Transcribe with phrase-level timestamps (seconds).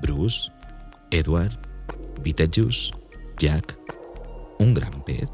[0.00, 0.50] Bruce,
[1.10, 1.58] Edward,
[2.22, 2.92] Beetlejuice,
[3.38, 3.78] Jack,
[4.58, 5.28] un gran pez,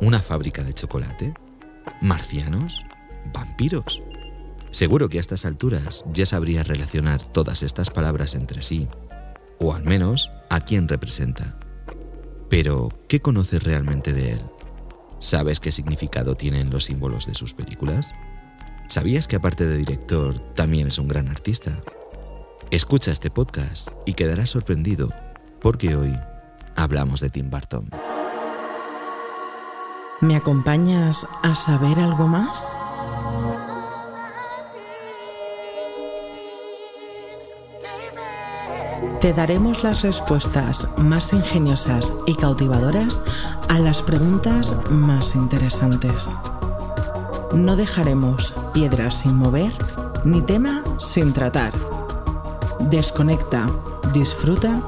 [0.00, 1.34] una fábrica de chocolate,
[2.02, 2.84] marcianos,
[3.32, 4.02] vampiros.
[4.70, 8.88] Seguro que a estas alturas ya sabrías relacionar todas estas palabras entre sí,
[9.58, 11.58] o al menos a quién representa.
[12.48, 14.40] Pero, ¿qué conoces realmente de él?
[15.18, 18.14] ¿Sabes qué significado tienen los símbolos de sus películas?
[18.88, 21.80] ¿Sabías que aparte de director, también es un gran artista?
[22.70, 25.08] Escucha este podcast y quedarás sorprendido,
[25.62, 26.14] porque hoy
[26.76, 27.88] hablamos de Tim Burton.
[30.20, 32.78] ¿Me acompañas a saber algo más?
[39.22, 43.22] Te daremos las respuestas más ingeniosas y cautivadoras
[43.70, 46.36] a las preguntas más interesantes.
[47.54, 49.72] No dejaremos piedras sin mover
[50.26, 51.72] ni tema sin tratar.
[52.80, 53.70] Desconecta,
[54.14, 54.82] disfruta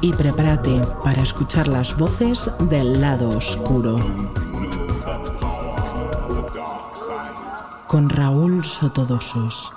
[0.00, 3.96] y prepárate para escuchar las voces del lado oscuro.
[7.86, 9.72] Con Raúl Sotodosos.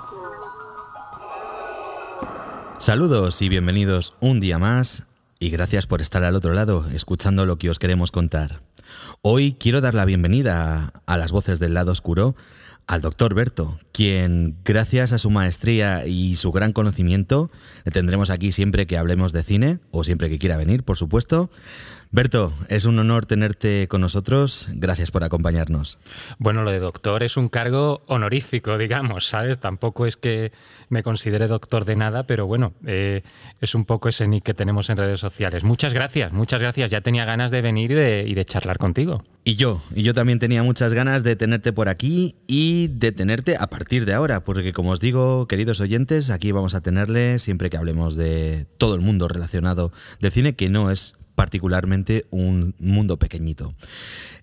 [2.78, 5.06] Saludos y bienvenidos un día más
[5.38, 8.60] y gracias por estar al otro lado escuchando lo que os queremos contar.
[9.22, 12.34] Hoy quiero dar la bienvenida a, las voces del lado oscuro
[12.90, 17.48] al doctor Berto, quien gracias a su maestría y su gran conocimiento
[17.84, 21.50] le tendremos aquí siempre que hablemos de cine o siempre que quiera venir, por supuesto.
[22.12, 24.68] Berto, es un honor tenerte con nosotros.
[24.72, 25.98] Gracias por acompañarnos.
[26.38, 29.60] Bueno, lo de doctor es un cargo honorífico, digamos, ¿sabes?
[29.60, 30.50] Tampoco es que
[30.88, 33.22] me considere doctor de nada, pero bueno, eh,
[33.60, 35.62] es un poco ese nick que tenemos en redes sociales.
[35.62, 36.90] Muchas gracias, muchas gracias.
[36.90, 39.22] Ya tenía ganas de venir y de, y de charlar contigo.
[39.44, 43.56] Y yo, y yo también tenía muchas ganas de tenerte por aquí y de tenerte
[43.56, 47.70] a partir de ahora, porque como os digo, queridos oyentes, aquí vamos a tenerle siempre
[47.70, 53.18] que hablemos de todo el mundo relacionado de cine, que no es particularmente un mundo
[53.18, 53.72] pequeñito.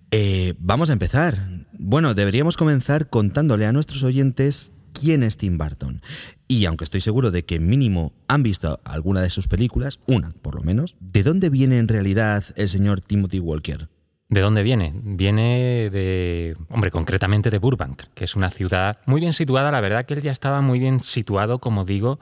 [0.10, 1.38] Eh, vamos a empezar.
[1.74, 6.02] Bueno, deberíamos comenzar contándole a nuestros oyentes quién es Tim Burton.
[6.48, 10.56] Y aunque estoy seguro de que mínimo han visto alguna de sus películas, una por
[10.56, 13.90] lo menos, ¿de dónde viene en realidad el señor Timothy Walker?
[14.28, 14.92] ¿De dónde viene?
[14.96, 19.70] Viene de, hombre, concretamente de Burbank, que es una ciudad muy bien situada.
[19.70, 22.20] La verdad que él ya estaba muy bien situado, como digo,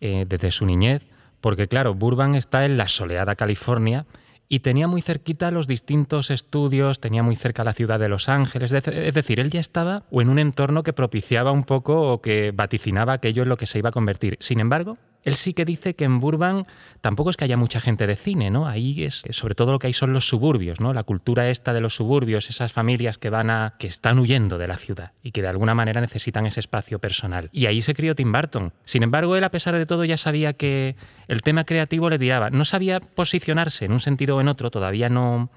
[0.00, 1.02] eh, desde su niñez
[1.42, 4.06] porque claro, Burbank está en la soleada California
[4.48, 8.72] y tenía muy cerquita los distintos estudios, tenía muy cerca la ciudad de Los Ángeles,
[8.72, 12.52] es decir, él ya estaba o en un entorno que propiciaba un poco o que
[12.54, 14.36] vaticinaba aquello en lo que se iba a convertir.
[14.40, 16.66] Sin embargo, él sí que dice que en Burbank
[17.00, 18.66] tampoco es que haya mucha gente de cine, ¿no?
[18.66, 20.92] Ahí es sobre todo lo que hay son los suburbios, ¿no?
[20.92, 24.68] La cultura esta de los suburbios, esas familias que van a que están huyendo de
[24.68, 27.48] la ciudad y que de alguna manera necesitan ese espacio personal.
[27.52, 28.72] Y ahí se crió Tim Burton.
[28.84, 30.96] Sin embargo, él a pesar de todo ya sabía que
[31.28, 32.50] el tema creativo le tiraba.
[32.50, 35.50] No sabía posicionarse en un sentido o en otro, todavía no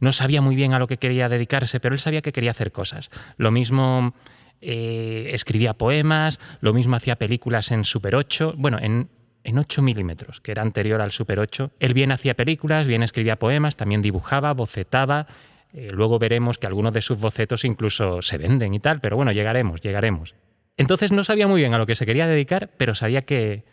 [0.00, 2.72] no sabía muy bien a lo que quería dedicarse, pero él sabía que quería hacer
[2.72, 3.08] cosas.
[3.36, 4.14] Lo mismo
[4.62, 9.08] eh, escribía poemas, lo mismo hacía películas en Super 8, bueno, en,
[9.44, 11.72] en 8 milímetros, que era anterior al Super 8.
[11.80, 15.26] Él bien hacía películas, bien escribía poemas, también dibujaba, bocetaba.
[15.72, 19.32] Eh, luego veremos que algunos de sus bocetos incluso se venden y tal, pero bueno,
[19.32, 20.34] llegaremos, llegaremos.
[20.76, 23.64] Entonces no sabía muy bien a lo que se quería dedicar, pero sabía que,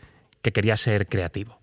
[0.41, 1.59] que quería ser creativo.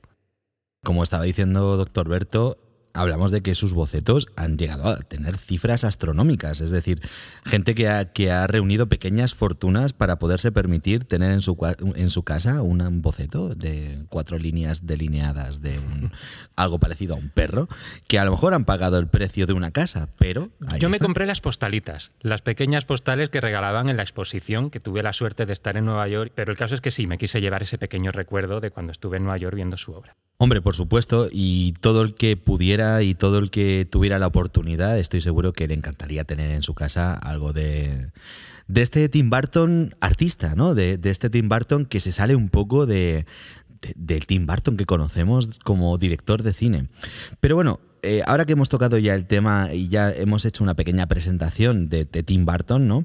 [0.84, 2.58] Como estaba diciendo doctor Berto,
[2.96, 7.00] hablamos de que sus bocetos han llegado a tener cifras astronómicas, es decir,
[7.44, 11.56] gente que ha, que ha reunido pequeñas fortunas para poderse permitir tener en su,
[11.94, 15.78] en su casa un boceto de cuatro líneas delineadas de
[16.56, 17.68] algo parecido a un perro,
[18.08, 20.50] que a lo mejor han pagado el precio de una casa, pero...
[20.78, 25.02] Yo me compré las postalitas, las pequeñas postales que regalaban en la exposición, que tuve
[25.02, 27.40] la suerte de estar en Nueva York, pero el caso es que sí, me quise
[27.40, 30.16] llevar ese pequeño recuerdo de cuando estuve en Nueva York viendo su obra.
[30.38, 34.98] Hombre, por supuesto, y todo el que pudiera y todo el que tuviera la oportunidad,
[34.98, 38.10] estoy seguro que le encantaría tener en su casa algo de,
[38.68, 40.74] de este Tim Burton artista, ¿no?
[40.74, 43.24] De, este Tim Burton que se sale un poco de,
[43.94, 46.88] del Tim Burton que conocemos como director de cine.
[47.40, 50.74] Pero bueno, eh, ahora que hemos tocado ya el tema y ya hemos hecho una
[50.74, 53.04] pequeña presentación de, de Tim Burton, ¿no?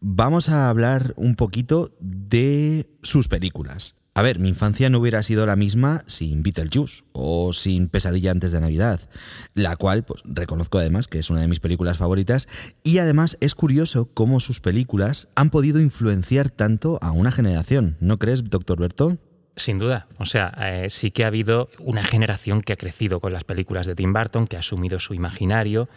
[0.00, 3.99] Vamos a hablar un poquito de sus películas.
[4.20, 8.52] A ver, mi infancia no hubiera sido la misma sin Beetlejuice o sin Pesadilla antes
[8.52, 9.00] de Navidad,
[9.54, 12.46] la cual pues, reconozco además que es una de mis películas favoritas
[12.82, 18.18] y además es curioso cómo sus películas han podido influenciar tanto a una generación, ¿no
[18.18, 19.16] crees, doctor Berto?
[19.56, 23.32] Sin duda, o sea, eh, sí que ha habido una generación que ha crecido con
[23.32, 25.88] las películas de Tim Burton, que ha asumido su imaginario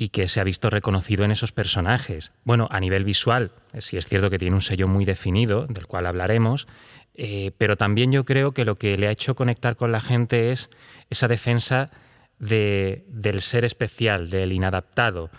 [0.00, 2.30] y que se ha visto reconocido en esos personajes.
[2.44, 5.88] Bueno, a nivel visual, eh, sí es cierto que tiene un sello muy definido, del
[5.88, 6.68] cual hablaremos,
[7.14, 10.52] eh, pero también yo creo que lo que le ha hecho conectar con la gente
[10.52, 10.70] es
[11.10, 11.90] esa defensa
[12.38, 15.30] del ser especial, del inadaptado.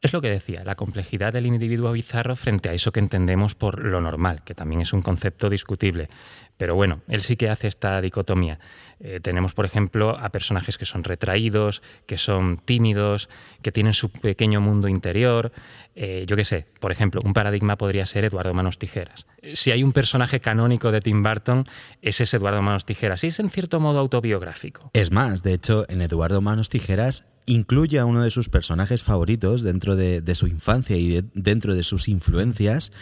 [0.00, 3.84] Es lo que decía, la complejidad del individuo bizarro frente a eso que entendemos por
[3.84, 6.08] lo normal, que también es un concepto discutible.
[6.56, 8.58] Pero bueno, él sí que hace esta dicotomía.
[8.98, 13.28] Eh, tenemos, por ejemplo, a personajes que son retraídos, que son tímidos,
[13.60, 15.52] que tienen su pequeño mundo interior.
[15.94, 19.26] Eh, yo qué sé, por ejemplo, un paradigma podría ser Eduardo Manos Tijeras.
[19.42, 21.66] Eh, si hay un personaje canónico de Tim Burton,
[22.00, 23.22] ese es Eduardo Manos Tijeras.
[23.24, 24.90] Y es en cierto modo autobiográfico.
[24.94, 29.62] Es más, de hecho, en Eduardo Manos Tijeras incluye a uno de sus personajes favoritos
[29.62, 32.92] dentro de, su infancia y dentro de sus influencias.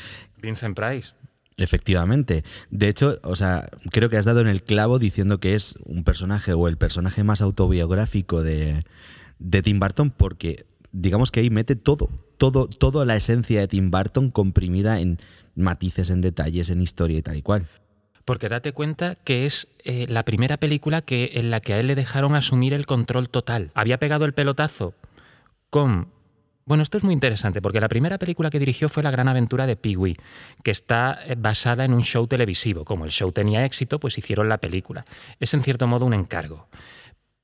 [0.42, 1.14] Vincent Price.
[1.56, 2.44] Efectivamente.
[2.70, 6.02] De hecho, o sea, creo que has dado en el clavo diciendo que es un
[6.02, 8.84] personaje o el personaje más autobiográfico de,
[9.38, 12.08] de Tim Burton porque digamos que ahí mete todo,
[12.38, 15.18] todo, toda la esencia de Tim Burton comprimida en
[15.54, 17.68] matices, en detalles, en historia y tal y cual.
[18.24, 21.88] Porque date cuenta que es eh, la primera película que, en la que a él
[21.88, 23.70] le dejaron asumir el control total.
[23.74, 24.94] Había pegado el pelotazo
[25.68, 26.08] con
[26.66, 29.66] bueno, esto es muy interesante porque la primera película que dirigió fue La gran aventura
[29.66, 30.16] de Pee-wee,
[30.62, 32.84] que está eh, basada en un show televisivo.
[32.84, 35.04] Como el show tenía éxito, pues hicieron la película.
[35.40, 36.68] Es en cierto modo un encargo.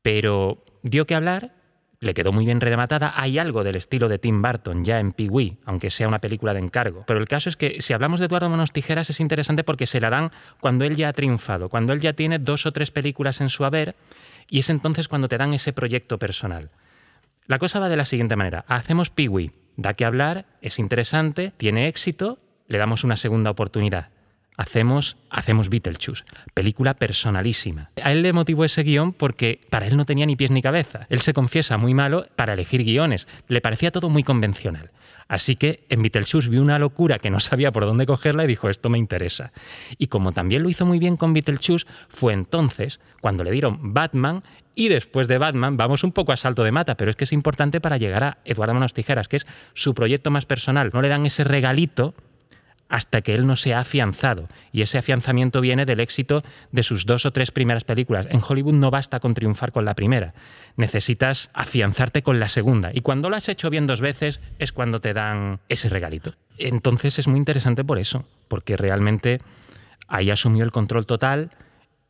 [0.03, 1.53] Pero dio que hablar,
[2.01, 3.13] le quedó muy bien rematada.
[3.15, 6.61] Hay algo del estilo de Tim Burton ya en Pee-wee, aunque sea una película de
[6.61, 7.05] encargo.
[7.07, 10.01] Pero el caso es que si hablamos de Eduardo Manos Tijeras es interesante porque se
[10.01, 13.43] la dan cuando él ya ha triunfado, cuando él ya tiene dos o tres películas
[13.43, 13.95] en su haber
[14.49, 16.71] y es entonces cuando te dan ese proyecto personal.
[17.51, 18.65] La cosa va de la siguiente manera.
[18.69, 22.39] Hacemos Peewee, da que hablar, es interesante, tiene éxito,
[22.69, 24.11] le damos una segunda oportunidad.
[24.57, 26.23] Hacemos, hacemos Beetlejuice,
[26.55, 27.91] película personalísima.
[28.05, 31.09] A él le motivó ese guion porque para él no tenía ni pies ni cabeza.
[31.09, 33.27] Él se confiesa muy malo para elegir guiones.
[33.49, 34.93] Le parecía todo muy convencional.
[35.31, 38.69] Así que en Beetlejuice vio una locura que no sabía por dónde cogerla y dijo,
[38.69, 39.53] esto me interesa.
[39.97, 44.43] Y como también lo hizo muy bien con Beetlejuice, fue entonces cuando le dieron Batman
[44.75, 47.33] y después de Batman vamos un poco a salto de mata, pero es que es
[47.33, 50.91] importante para llegar a Eduardo Manos Tijeras, que es su proyecto más personal.
[50.93, 52.13] No le dan ese regalito
[52.91, 54.49] hasta que él no se ha afianzado.
[54.73, 56.43] Y ese afianzamiento viene del éxito
[56.73, 58.27] de sus dos o tres primeras películas.
[58.31, 60.35] En Hollywood no basta con triunfar con la primera,
[60.77, 62.91] necesitas afianzarte con la segunda.
[62.93, 66.35] Y cuando lo has hecho bien dos veces es cuando te dan ese regalito.
[66.59, 69.41] Entonces es muy interesante por eso, porque realmente
[70.09, 71.51] ahí asumió el control total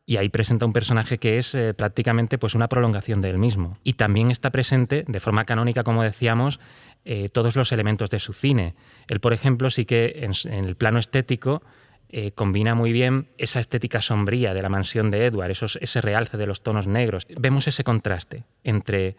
[0.05, 3.77] y ahí presenta un personaje que es eh, prácticamente pues una prolongación de él mismo.
[3.83, 6.59] Y también está presente, de forma canónica, como decíamos,
[7.03, 8.75] eh, todos los elementos de su cine.
[9.07, 11.63] Él, por ejemplo, sí que en, el plano estético
[12.09, 16.37] eh, combina muy bien esa estética sombría de la mansión de Edward, esos, ese realce
[16.37, 17.25] de los tonos negros.
[17.39, 19.15] Vemos ese contraste entre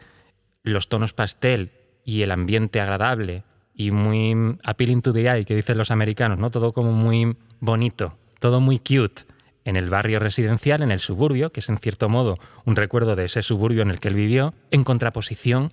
[0.62, 1.72] los tonos pastel
[2.04, 3.44] y el ambiente agradable
[3.74, 6.50] y muy appealing to the eye, que dicen los americanos, ¿no?
[6.50, 9.22] Todo como muy bonito, todo muy cute
[9.64, 13.24] en el barrio residencial, en el suburbio, que es en cierto modo un recuerdo de
[13.24, 15.72] ese suburbio en el que él vivió, en contraposición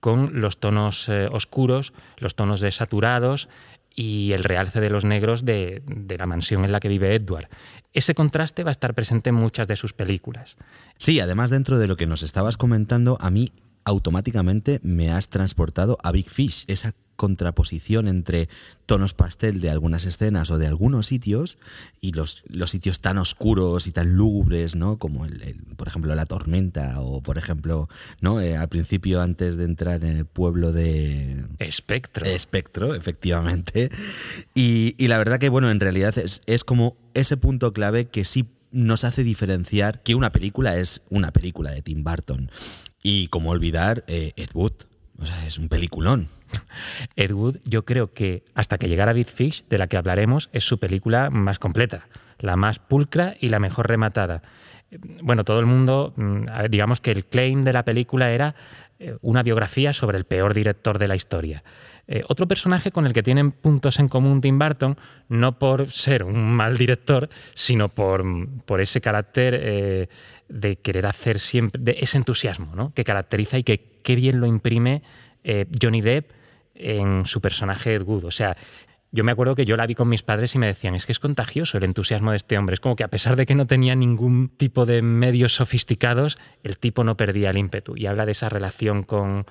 [0.00, 3.48] con los tonos eh, oscuros, los tonos desaturados
[3.94, 7.48] y el realce de los negros de, de, la mansión en la que vive Edward.
[7.92, 10.56] Ese contraste va a estar presente en muchas de sus películas.
[10.98, 13.52] Sí, además dentro de lo que nos estabas comentando, a mí
[13.84, 18.48] automáticamente me has transportado a Big Fish, esa contraposición entre
[18.86, 21.58] tonos pastel de algunas escenas o de algunos sitios
[22.00, 24.98] y los, los sitios tan oscuros y tan lúgubres, ¿no?
[24.98, 27.88] Como, el, por ejemplo, la tormenta o, por ejemplo,
[28.20, 28.40] ¿no?
[28.40, 31.44] Eh, al principio, antes de entrar en el pueblo de...
[31.58, 32.24] Espectro.
[32.24, 33.90] Espectro, efectivamente.
[34.54, 38.24] Y, y la verdad que, bueno, en realidad es, es como ese punto clave que
[38.24, 42.48] sí nos hace diferenciar que una película es una película de Tim Burton.
[43.02, 44.72] Y como olvidar eh, Ed Wood.
[45.20, 46.28] O sea, es un peliculón.
[47.16, 50.64] Ed Wood, yo creo que hasta que llegara Big Fish, de la que hablaremos, es
[50.64, 52.08] su película más completa,
[52.38, 54.42] la más pulcra y la mejor rematada.
[55.22, 58.54] Bueno, todo el mundo, mm, digamos que el claim de la película era
[59.00, 61.62] eh, una biografía sobre el peor director de la historia.
[62.10, 64.96] Eh, otro personaje con el que tienen puntos en común Tim Burton,
[65.28, 68.24] no por ser un mal director, sino por,
[68.64, 70.08] por ese carácter eh,
[70.48, 72.94] de querer hacer siempre, de ese entusiasmo ¿no?
[72.94, 75.02] que caracteriza y que qué bien lo imprime
[75.44, 76.30] eh, Johnny Depp
[76.74, 78.24] en su personaje Ed Wood.
[78.24, 78.56] O sea,
[79.12, 81.12] yo me acuerdo que yo la vi con mis padres y me decían, es que
[81.12, 82.72] es contagioso el entusiasmo de este hombre.
[82.72, 86.78] Es como que a pesar de que no tenía ningún tipo de medios sofisticados, el
[86.78, 87.98] tipo no perdía el ímpetu.
[87.98, 89.44] Y habla de esa relación con,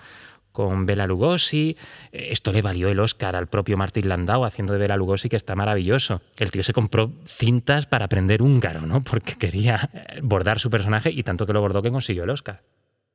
[0.52, 1.78] con Bela Lugosi.
[2.12, 5.54] Esto le valió el Oscar al propio Martin Landau haciendo de Bela Lugosi, que está
[5.54, 6.24] maravilloso.
[6.36, 9.04] El tío se compró cintas para aprender húngaro, ¿no?
[9.04, 9.92] Porque quería
[10.24, 12.64] bordar su personaje y tanto que lo bordó que consiguió el Oscar.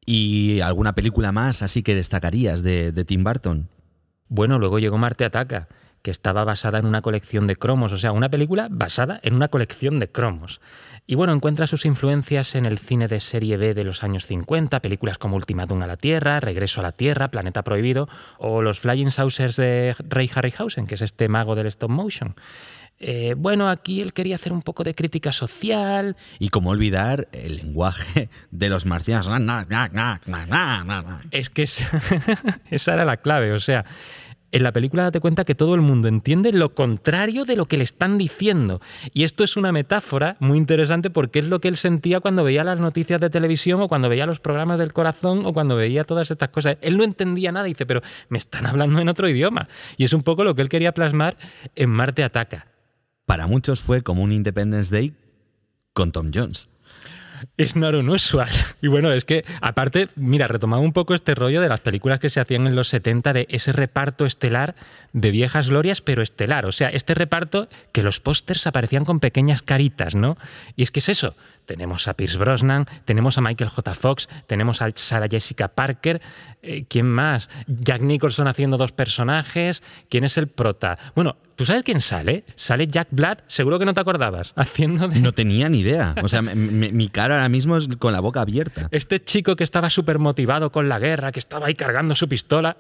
[0.05, 3.69] ¿Y alguna película más así que destacarías de, de Tim Burton?
[4.29, 5.69] Bueno, luego llegó Marte Ataca,
[6.03, 9.49] que estaba basada en una colección de cromos, o sea, una película basada en una
[9.49, 10.61] colección de cromos.
[11.07, 14.81] Y bueno, encuentra sus influencias en el cine de serie B de los años 50,
[14.81, 19.11] películas como Ultimátum a la Tierra, Regreso a la Tierra, Planeta Prohibido, o los Flying
[19.11, 22.35] Saucers de Ray Harryhausen, que es este mago del stop motion.
[22.99, 26.17] Eh, bueno, aquí él quería hacer un poco de crítica social.
[26.39, 29.29] Y cómo olvidar el lenguaje de los marcianos.
[31.33, 31.63] Es que
[32.71, 33.85] esa era la clave, o sea,
[34.53, 37.79] en la película date cuenta que todo el mundo entiende lo contrario de lo que
[37.79, 38.83] le están diciendo.
[39.15, 42.63] Y esto es una metáfora muy interesante porque es lo que él sentía cuando veía
[42.63, 46.31] las noticias de televisión o cuando veía los programas del corazón o cuando veía todas
[46.31, 46.77] estas cosas.
[46.83, 49.69] Él no entendía nada y dice, pero me están hablando en otro idioma.
[49.97, 51.35] Y es un poco lo que él quería plasmar
[51.75, 52.72] en Marte Ataca.
[53.27, 55.15] Para muchos fue como un Independence Day
[55.93, 56.69] con Tom Jones
[57.57, 58.49] es not unusual.
[58.83, 62.31] Y bueno, es que aparte, mira, retomaba un poco este rollo de las películas que
[62.31, 64.75] se hacían en los 70 de ese reparto estelar
[65.13, 66.67] de viejas glorias, pero estelar.
[66.67, 70.37] O sea, este reparto que los pósters aparecían con pequeñas caritas, ¿no?
[70.75, 71.37] Y es que es eso.
[71.67, 73.95] Tenemos a Pierce Brosnan, tenemos a Michael J.
[73.95, 76.21] Fox, tenemos a Sarah Jessica Parker.
[76.63, 77.49] Eh, ¿Quién más?
[77.67, 79.83] Jack Nicholson haciendo dos personajes.
[80.09, 80.99] ¿Quién es el prota?
[81.15, 82.45] Bueno, ¿tú sabes quién sale?
[82.57, 86.15] Sale Jack Black, seguro que no te acordabas, haciendo No tenía ni idea.
[86.23, 88.89] O sea, mi, cara ahora mismo es con la boca abierta.
[88.91, 92.77] Este chico que estaba súper motivado con la guerra, que estaba ahí cargando su pistola,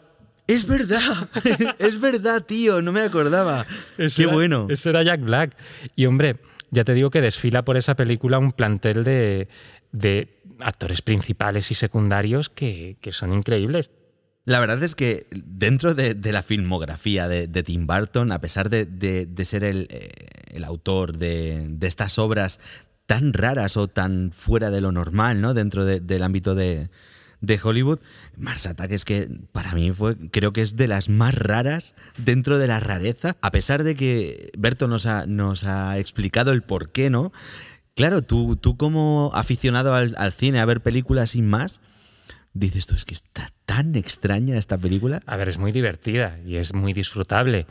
[0.49, 1.29] es verdad,
[1.79, 3.65] es verdad, tío, no me acordaba.
[3.97, 4.67] Qué bueno.
[4.69, 5.57] Ese era Jack Black.
[5.95, 6.37] Y hombre,
[6.73, 9.49] ya te digo que desfila por esa película un plantel de,
[10.59, 13.91] actores principales y secundarios que, son increíbles.
[14.45, 19.65] La verdad es que dentro de, la filmografía de, Tim Burton, a pesar de, ser
[19.65, 22.59] el, eh, autor de, estas obras
[23.05, 25.53] tan raras o tan fuera de lo normal, ¿no?
[25.53, 26.89] Dentro del ámbito de,
[27.43, 27.99] de Hollywood,
[28.39, 32.59] Mars Attack es que para mí fue, creo que es de las más raras dentro
[32.59, 36.91] de la rareza, a pesar de que Berto nos ha, nos ha explicado el por
[36.91, 37.33] qué, ¿no?
[37.95, 41.81] Claro, tú, tú como aficionado al, al cine a ver películas sin más,
[42.55, 45.21] dices tú, es que está tan extraña esta película.
[45.27, 47.67] A ver, es muy divertida y es muy disfrutable.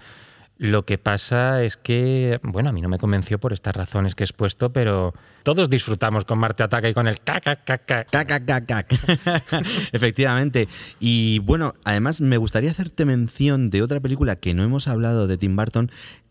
[0.61, 4.21] Lo que pasa es que, bueno, a mí no me convenció por estas razones que
[4.23, 8.03] he expuesto, pero todos disfrutamos con Marte Ataca y con el caca, caca.
[8.03, 8.85] Caca, caca.
[9.91, 10.67] Efectivamente.
[10.99, 15.35] Y bueno, además me gustaría hacerte mención de otra película que no hemos hablado de
[15.35, 15.89] Tim Burton,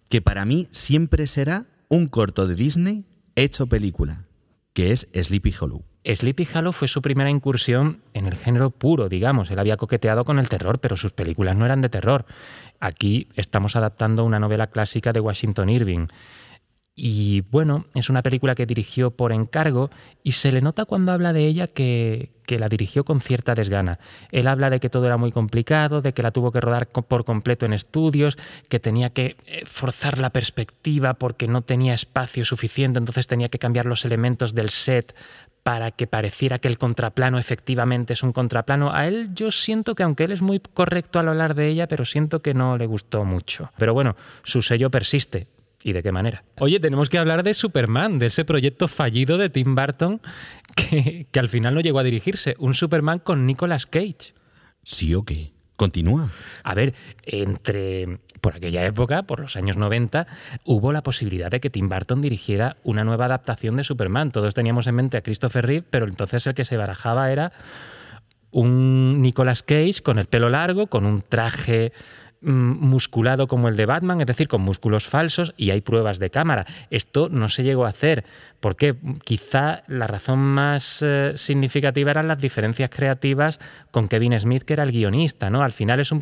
[0.09, 4.21] que para mí siempre será un corto de Disney hecho película,
[4.73, 5.85] que es Sleepy Hollow.
[6.05, 9.51] Sleepy Hollow fue su primera incursión en el género puro, digamos.
[9.51, 12.25] Él había coqueteado con el terror, pero sus películas no eran de terror.
[12.81, 16.07] Aquí estamos adaptando una novela clásica de Washington Irving.
[17.03, 19.89] Y bueno, es una película que dirigió por encargo
[20.23, 23.99] y se le nota cuando habla de ella que, la dirigió con cierta desgana.
[24.33, 27.25] Él habla de que todo era muy complicado, de que la tuvo que rodar por
[27.25, 28.37] completo en estudios,
[28.69, 33.59] que tenía que eh, forzar la perspectiva porque no tenía espacio suficiente, entonces tenía que
[33.59, 35.15] cambiar los elementos del set
[35.63, 38.93] para que pareciera que el contraplano efectivamente es un contraplano.
[38.93, 42.05] A él yo siento que aunque él es muy correcto al hablar de ella, pero
[42.05, 43.71] siento que no le gustó mucho.
[43.79, 45.47] Pero bueno, su sello persiste.
[45.83, 46.45] ¿Y de qué manera?
[46.59, 50.21] Oye, tenemos que hablar de Superman, de ese proyecto fallido de Tim Burton
[50.77, 52.55] que, que al final no llegó a dirigirse.
[52.59, 54.35] Un Superman con Nicolas Cage.
[54.85, 55.53] Sí o qué.
[55.77, 56.31] Continúa.
[56.63, 56.93] A ver,
[57.25, 60.27] entre por aquella época, por los años 90,
[60.65, 64.31] hubo la posibilidad de que Tim Burton dirigiera una nueva adaptación de Superman.
[64.31, 67.53] Todos teníamos en mente a Christopher Reeve, pero entonces el que se barajaba era
[68.51, 71.93] un Nicolas Cage con el pelo largo, con un traje
[72.43, 76.67] musculado como el de Batman, es decir, con músculos falsos, y hay pruebas de cámara.
[76.91, 78.25] Esto no se llegó a hacer.
[78.61, 83.59] porque Quizá la razón más eh, significativa eran las diferencias creativas
[83.91, 85.63] con Kevin Smith, que era el guionista, ¿no?
[85.63, 86.21] Al final es un...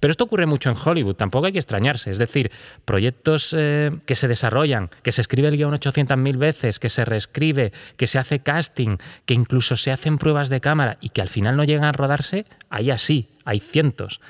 [0.00, 2.10] Pero esto ocurre mucho en Hollywood, tampoco hay que extrañarse.
[2.10, 2.50] Es decir,
[2.84, 7.72] proyectos eh, que se desarrollan, que se escribe el guion 800.000 veces, que se reescribe,
[7.96, 8.96] que se hace casting,
[9.26, 12.46] que incluso se hacen pruebas de cámara y que al final no llegan a rodarse,
[12.70, 14.20] hay así, hay cientos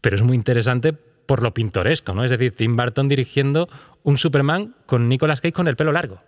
[0.00, 2.24] pero es muy interesante por lo pintoresco, ¿no?
[2.24, 3.68] Es decir, Tim Burton dirigiendo
[4.02, 6.20] un Superman con Nicolas Cage con el pelo largo.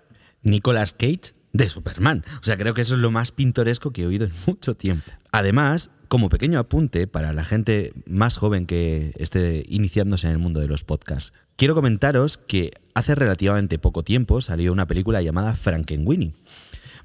[0.42, 2.24] Nicolas Cage de Superman.
[2.40, 5.10] O sea, creo que eso es lo más pintoresco que he oído en mucho tiempo.
[5.32, 10.60] Además, como pequeño apunte para la gente más joven que esté iniciándose en el mundo
[10.60, 16.34] de los podcasts, quiero comentaros que hace relativamente poco tiempo salió una película llamada Frankenweenie.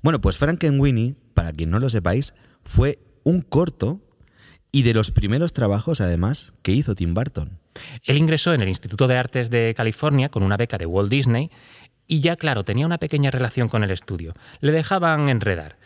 [0.02, 4.02] Bueno, pues Frankenweenie, para quien no lo sepáis, fue un corto
[4.72, 7.60] y de los primeros trabajos, además, que hizo Tim Burton.
[8.04, 11.50] Él ingresó en el Instituto de Artes de California con una beca de Walt Disney
[12.08, 14.34] y ya, claro, tenía una pequeña relación con el estudio.
[14.60, 15.78] Le dejaban enredar.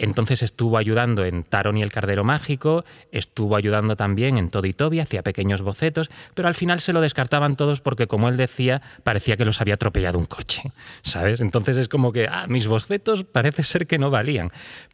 [0.00, 5.00] Entonces estuvo ayudando en Taron y el Cardero Mágico, estuvo ayudando también en Todo Toby,
[5.00, 9.36] hacía pequeños bocetos, pero al final se lo descartaban todos porque, como él decía, parecía
[9.36, 10.62] que los había atropellado un coche,
[11.02, 11.42] ¿sabes?
[11.42, 14.50] Entonces es como que, ah, mis bocetos parece ser que no valían,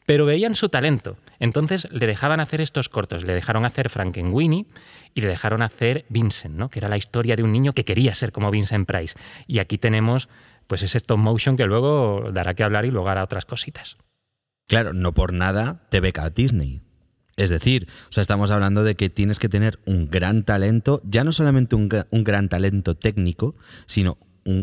[0.07, 1.17] pero veían su talento.
[1.39, 4.67] Entonces le dejaban hacer estos cortos, le dejaron hacer Frankenweenie
[5.15, 6.69] y le dejaron hacer Vincent, ¿no?
[6.69, 9.17] Que era la historia de un niño que quería ser como Vincent Price.
[9.47, 10.29] Y aquí tenemos
[10.67, 13.97] pues ese stop motion que luego dará que hablar y luego hará otras cositas.
[14.67, 16.81] Claro, no por nada te beca Disney.
[17.37, 21.23] Es decir, o sea, estamos hablando de que tienes que tener un gran talento, ya
[21.23, 23.55] no solamente un, gran talento técnico,
[23.85, 24.19] sino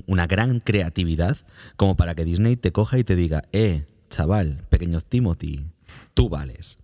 [0.08, 1.38] una gran creatividad,
[1.76, 5.66] como para que Disney te coja y te diga, eh, chaval, pequeño Timothy,
[6.14, 6.78] tú vales.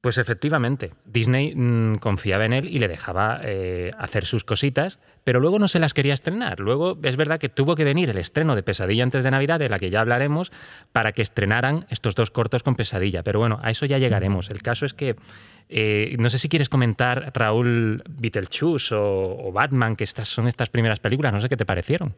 [0.00, 5.40] Pues efectivamente, Disney mm, confiaba en él y le dejaba eh, hacer sus cositas, pero
[5.40, 6.58] luego no se las quería estrenar.
[6.58, 9.68] Luego es verdad que tuvo que venir el estreno de Pesadilla antes de Navidad, de
[9.68, 10.52] la que ya hablaremos,
[10.92, 13.22] para que estrenaran estos dos cortos con Pesadilla.
[13.22, 14.48] Pero bueno, a eso ya llegaremos.
[14.48, 15.16] El caso es que
[15.68, 20.70] eh, no sé si quieres comentar, Raúl, Beetlejuice o, o Batman, que estas son estas
[20.70, 22.14] primeras películas, no sé qué te parecieron.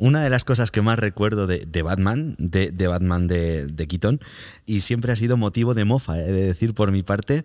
[0.00, 4.18] Una de las cosas que más recuerdo de, Batman, de, Batman de, Keaton,
[4.64, 7.44] y siempre ha sido motivo de mofa, he de decir por mi parte,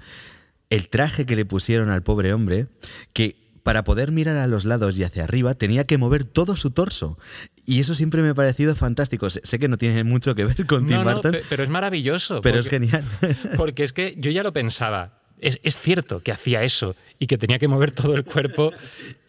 [0.69, 2.67] el traje que le pusieron al pobre hombre,
[3.11, 6.71] que para poder mirar a los lados y hacia arriba tenía que mover todo su
[6.71, 7.19] torso.
[7.65, 9.29] Y eso siempre me ha parecido fantástico.
[9.29, 11.35] Sé que no tiene mucho que ver con Tim Burton.
[11.49, 12.39] pero es maravilloso.
[12.39, 13.03] Pero es genial.
[13.57, 15.19] Porque es que yo ya lo pensaba.
[15.39, 18.71] Es, es, cierto que hacía eso y que tenía que mover todo el cuerpo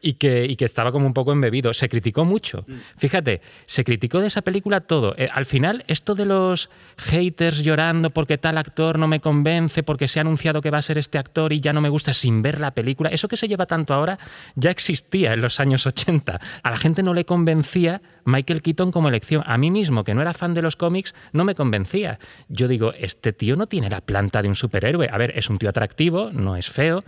[0.00, 1.73] y que, que estaba como un poco embebido.
[1.75, 2.65] Se criticó mucho.
[2.97, 5.15] Fíjate, se criticó de esa película todo.
[5.17, 10.09] Eh, al final, esto de los haters llorando porque tal actor no me convence, porque
[10.09, 12.43] se ha anunciado que va a ser este actor y ya no me gusta sin
[12.43, 14.19] ver la película, eso que se lleva tanto ahora
[14.55, 16.41] ya existía en los años 80.
[16.62, 19.43] A la gente no le convencía Michael Keaton como elección.
[19.47, 22.19] A mí mismo, que no era fan de los cómics, no me convencía.
[22.49, 25.09] Yo digo, este tío no tiene la planta de un superhéroe.
[25.11, 27.05] A ver, es un tío atractivo, no es feo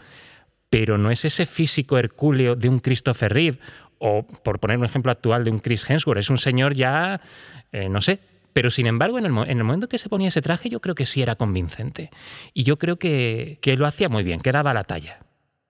[0.70, 3.58] pero no es ese físico hercúleo de un Christopher Reeve
[3.98, 6.20] o, por poner un ejemplo actual, de un Chris Hemsworth.
[6.20, 7.20] Es un señor ya,
[7.72, 8.20] eh, no sé,
[8.52, 11.06] pero sin embargo, en el, en momento que se ponía ese traje, yo creo que
[11.06, 12.10] sí era convincente.
[12.54, 15.20] Y yo creo que, que, lo hacía muy bien, que daba la talla.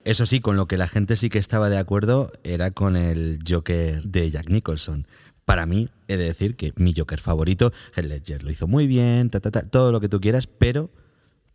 [0.05, 3.41] Eso sí, con lo que la gente sí que estaba de acuerdo era con el
[3.47, 5.07] Joker de Jack Nicholson.
[5.45, 9.31] Para mí, he de decir que mi Joker favorito, Heath Ledger, lo hizo muy bien,
[9.71, 10.91] todo lo que tú quieras, pero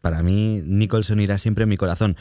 [0.02, 2.18] para mí Nicholson irá siempre en mi corazón.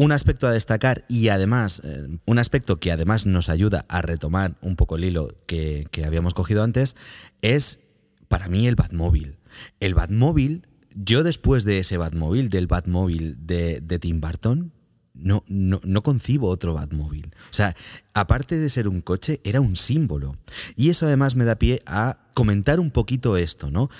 [0.00, 4.56] Un aspecto a destacar y además, eh, un aspecto que además nos ayuda a retomar
[4.62, 6.96] un poco el hilo que, habíamos cogido antes,
[7.42, 7.80] es
[8.26, 9.36] para mí el Batmóvil.
[9.78, 14.72] El Batmóvil, yo después de ese Batmóvil, del Batmóvil de, de Tim Burton,
[15.12, 17.34] no, no, no, concibo otro Batmóvil.
[17.50, 17.76] O sea,
[18.14, 20.34] aparte de ser un coche, era un símbolo.
[20.76, 23.90] Y eso además me da pie a comentar un poquito esto, ¿no?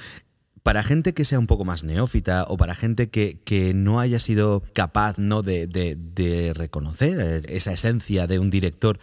[0.63, 4.63] Para gente que sea un poco más neófita o para gente que, no haya sido
[4.75, 5.43] capaz ¿no?
[5.43, 8.99] De, reconocer esa esencia de un director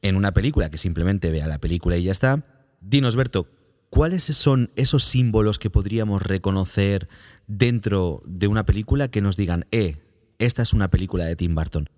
[0.00, 2.44] en una película, que simplemente vea la película y ya está,
[2.80, 3.46] dinos, Berto,
[3.90, 7.08] ¿cuáles son esos símbolos que podríamos reconocer
[7.46, 9.98] dentro de una película que nos digan, eh,
[10.38, 11.88] esta es una película de Tim Burton?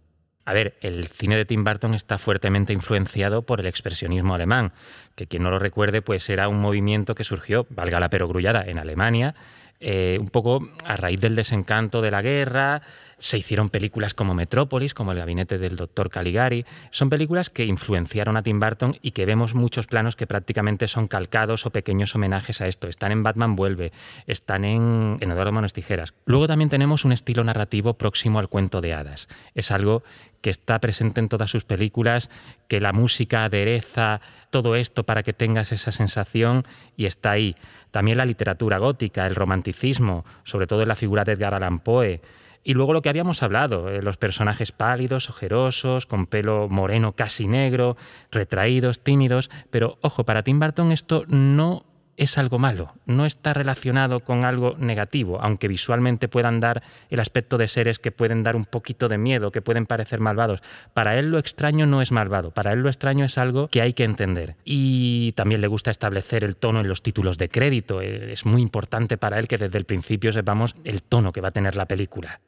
[0.44, 4.72] A ver, el cine de Tim Burton está fuertemente influenciado por el expresionismo alemán,
[5.14, 8.78] que quien no lo recuerde, pues era un movimiento que surgió, valga la perogrullada, en
[8.78, 9.34] Alemania,
[9.80, 12.82] eh, un poco a raíz del desencanto de la guerra,
[13.18, 16.64] se hicieron películas como Metrópolis, como El gabinete del doctor Caligari.
[16.90, 21.06] Son películas que influenciaron a Tim Burton y que vemos muchos planos que prácticamente son
[21.06, 22.88] calcados o pequeños homenajes a esto.
[22.88, 23.92] Están en Batman Vuelve,
[24.26, 26.14] están en, en Eduardo Manos Tijeras.
[26.24, 29.28] Luego también tenemos un estilo narrativo próximo al cuento de hadas.
[29.54, 30.02] Es algo
[30.44, 32.28] que está presente en todas sus películas,
[32.68, 36.66] que la música adereza todo esto para que tengas esa sensación
[36.98, 37.56] y está ahí.
[37.90, 42.20] También la literatura gótica, el romanticismo, sobre todo en la figura de Edgar Allan Poe.
[42.64, 47.46] Y luego lo que habíamos hablado, eh, los personajes pálidos, ojerosos, con pelo moreno casi
[47.46, 47.96] negro,
[48.32, 49.50] retraídos, tímidos.
[49.70, 51.84] Pero ojo, para Tim Burton esto no
[52.16, 57.58] es algo malo, no está relacionado con algo negativo, aunque visualmente puedan dar el aspecto
[57.58, 60.62] de seres que pueden dar un poquito de miedo, que pueden parecer malvados.
[60.92, 63.92] Para él lo extraño no es malvado, para él lo extraño es algo que hay
[63.92, 64.56] que entender.
[64.64, 69.16] Y también le gusta establecer el tono en los títulos de crédito, es muy importante
[69.18, 72.40] para él que desde el principio sepamos el tono que va a tener la película.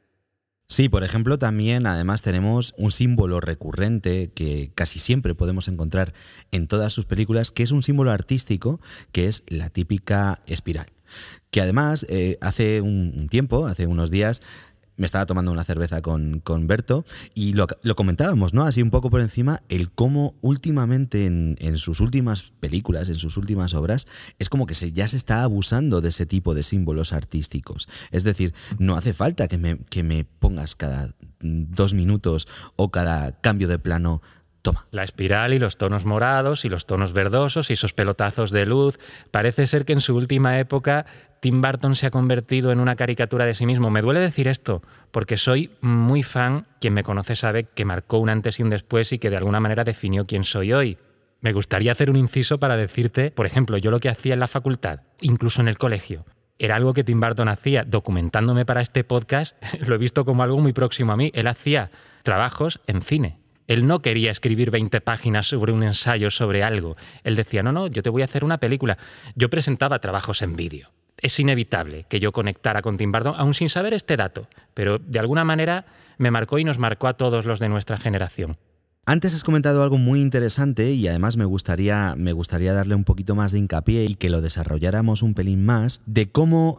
[0.69, 6.13] Sí, por ejemplo, también además tenemos un símbolo recurrente que casi siempre podemos encontrar
[6.51, 8.81] en todas sus películas, que es un símbolo artístico,
[9.13, 10.87] que es la típica espiral.
[11.53, 14.43] Que además, eh, hace un tiempo, hace unos días,
[14.97, 17.05] me estaba tomando una cerveza con, con Berto
[17.35, 18.65] y lo, comentábamos, ¿no?
[18.65, 23.75] Así un poco por encima, el cómo últimamente en, sus últimas películas, en sus últimas
[23.75, 24.07] obras,
[24.39, 27.89] es como que se, ya se está abusando de ese tipo de símbolos artísticos.
[28.11, 33.33] Es decir, no hace falta que me, que me pongas cada dos minutos o cada
[33.41, 34.23] cambio de plano
[34.63, 34.85] Toma.
[34.91, 38.99] La espiral y los tonos morados y los tonos verdosos y esos pelotazos de luz.
[39.31, 41.07] Parece ser que en su última época
[41.41, 43.91] Tim Burton se ha convertido en una caricatura de sí mismo.
[43.91, 48.31] Me duele decir esto, porque soy muy fan, quien me conoce sabe que marcó un
[48.31, 50.99] antes y un después y que de alguna manera definió quién soy hoy.
[51.41, 54.49] Me gustaría hacer un inciso para decirte, por ejemplo, yo lo que hacía en la
[54.49, 56.25] facultad, incluso en el colegio,
[56.59, 60.59] era algo que Tim Burton hacía documentándome para este podcast, lo he visto como algo
[60.59, 61.31] muy próximo a mí.
[61.35, 61.91] Él hacía
[62.23, 66.97] trabajos en cine él no quería escribir 20 páginas sobre un ensayo sobre algo.
[67.25, 68.97] Él decía, no, no, yo te voy a hacer una película.
[69.35, 70.91] Yo presentaba trabajos en vídeo.
[71.21, 75.19] Es inevitable que yo conectara con Tim Burton, aún sin saber este dato, pero de
[75.19, 75.87] alguna manera
[76.19, 78.59] me marcó y nos marcó a todos los de nuestra generación.
[79.09, 83.37] Antes has comentado algo muy interesante y además me gustaría, me gustaría darle un poquito
[83.37, 86.77] más de hincapié y que lo desarrolláramos un pelín más de cómo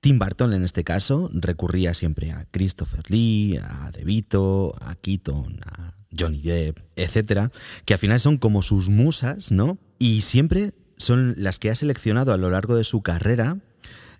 [0.00, 5.60] Tim Burton en este caso recurría siempre a Christopher Lee, a De Vito, a Keaton,
[5.64, 7.50] a Johnny Depp, etcétera,
[7.86, 9.78] que al final son como sus musas, ¿no?
[9.98, 13.58] Y siempre son las que ha seleccionado a lo largo de su carrera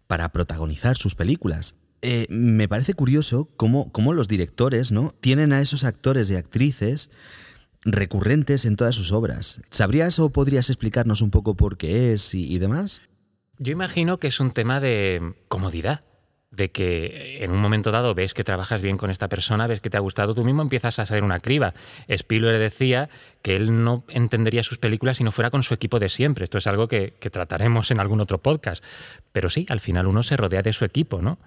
[0.06, 1.76] para protagonizar sus películas.
[2.02, 5.14] Eh, me parece curioso cómo, los directores ¿no?
[5.20, 7.10] tienen a esos actores y actrices
[7.84, 9.60] recurrentes en todas sus obras.
[9.70, 13.02] ¿Sabrías o podrías explicarnos un poco por qué es y demás?
[13.58, 16.02] Yo imagino que es un tema de comodidad,
[16.56, 19.90] de que en un momento dado ves que trabajas bien con esta persona, ves que
[19.90, 21.74] te ha gustado, tú mismo empiezas a hacer una criba.
[22.08, 23.08] Spielberg decía
[23.42, 26.44] que él no entendería sus películas si no fuera con su equipo de siempre.
[26.44, 28.84] Esto es algo que, que trataremos en algún otro podcast.
[29.32, 31.38] Pero sí, al final uno se rodea de su equipo, ¿no?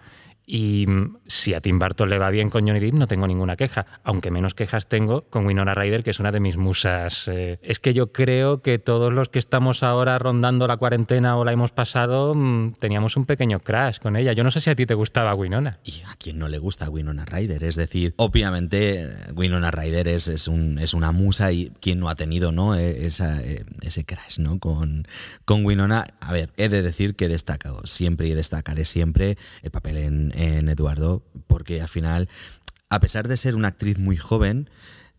[0.49, 3.57] Y mm, si a Tim Burton le va bien con Johnny Depp, no tengo ninguna
[3.57, 7.27] queja, aunque menos quejas tengo con Winona Ryder, que es una de mis musas.
[7.27, 11.43] Eh, es que yo creo que todos los que estamos ahora rondando la cuarentena o
[11.43, 14.31] la hemos pasado, mm, teníamos un pequeño crash con ella.
[14.31, 15.79] Yo no sé si a ti te gustaba Winona.
[15.83, 17.65] ¿Y a quién no le gusta Winona Ryder?
[17.65, 19.05] Es decir, obviamente
[19.35, 22.75] Winona Ryder es, es, un, es una musa y quién no ha tenido ¿no?
[22.75, 24.59] E, e, ese crash ¿no?
[24.59, 25.05] con,
[25.43, 26.07] con Winona.
[26.21, 30.36] A ver, he de decir que he destacado siempre y destacaré siempre el papel en
[30.37, 32.29] en Eduardo, porque al final,
[32.89, 34.69] a pesar de ser una actriz muy joven,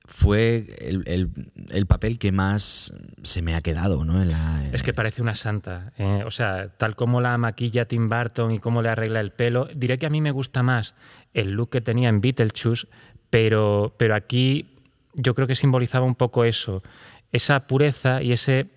[0.07, 4.23] fue el, papel que más se me ha quedado, ¿no?
[4.23, 5.93] En la, es que parece una santa.
[5.99, 6.23] ¿eh?
[6.25, 9.99] o sea, tal como la maquilla Tim Burton y cómo le arregla el pelo, diré
[9.99, 10.95] que a mí me gusta más
[11.35, 12.89] el look que tenía en Beetlejuice,
[13.29, 14.71] pero, pero aquí
[15.13, 16.83] yo creo que simbolizaba un poco eso,
[17.31, 18.69] esa pureza y, ese,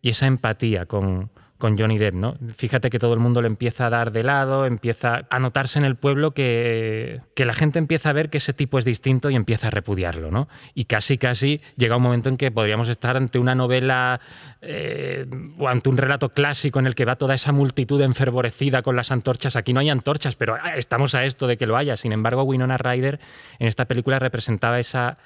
[0.00, 2.34] y esa empatía con, con Johnny Depp, ¿no?
[2.56, 5.84] Fíjate que todo el mundo le empieza a dar de lado, empieza a notarse en
[5.84, 9.68] el pueblo que, la gente empieza a ver que ese tipo es distinto y empieza
[9.68, 10.48] a repudiarlo, ¿no?
[10.74, 14.20] Y casi, casi llega un momento en que podríamos estar ante una novela
[14.60, 15.26] eh,
[15.58, 19.12] o ante un relato clásico en el que va toda esa multitud enfervorecida con las
[19.12, 19.54] antorchas.
[19.54, 21.96] Aquí no hay antorchas, pero estamos a esto de que lo haya.
[21.96, 23.20] Sin embargo, Winona Ryder
[23.58, 25.18] en esta película representaba esa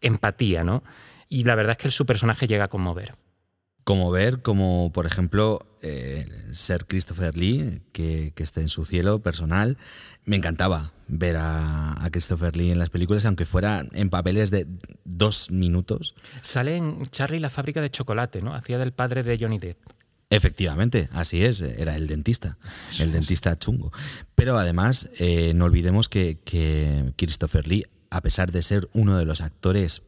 [0.00, 0.82] empatía, ¿no?
[1.28, 3.14] Y la verdad es que su personaje llega a conmover
[3.84, 9.20] como ver, como por ejemplo eh, ser Christopher Lee, que, que, esté en su cielo
[9.20, 9.76] personal.
[10.24, 14.66] Me encantaba ver a, Christopher Lee en las películas, aunque fuera en papeles de
[15.04, 16.14] dos minutos.
[16.42, 18.54] Sale en Charlie la fábrica de chocolate, ¿no?
[18.54, 19.78] Hacía del padre de Johnny Depp.
[20.30, 22.56] Efectivamente, así es, era el dentista,
[22.98, 23.92] el dentista chungo.
[24.34, 29.26] Pero además, eh, no olvidemos que, que Christopher Lee, a pesar de ser uno de
[29.26, 30.02] los actores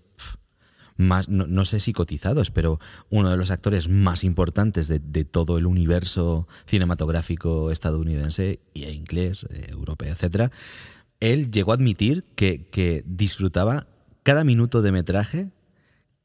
[0.96, 2.80] más, no, sé si cotizados, pero
[3.10, 9.66] uno de los actores más importantes de, todo el universo cinematográfico estadounidense e inglés, eh,
[9.70, 10.52] europeo, etc.,
[11.20, 13.86] él llegó a admitir que, que disfrutaba
[14.22, 15.52] cada minuto de metraje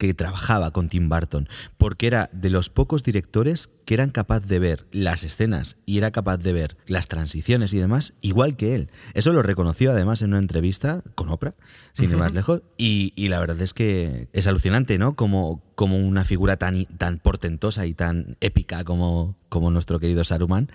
[0.08, 4.58] que trabajaba con Tim Burton, porque era de los pocos directores que eran capaz de
[4.58, 8.90] ver las escenas y era capaz de ver las transiciones y demás igual que él.
[9.14, 11.54] Eso lo reconoció además en una entrevista con Oprah,
[11.94, 15.16] sin ir más lejos, y, la verdad es que es alucinante, ¿no?
[15.16, 20.72] Como, como una figura tan, tan portentosa y tan épica como, como nuestro querido Saruman